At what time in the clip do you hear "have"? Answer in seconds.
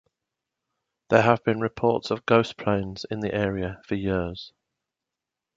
1.21-1.43